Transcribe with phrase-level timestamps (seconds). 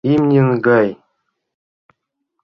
[0.11, 0.89] Имньын гай.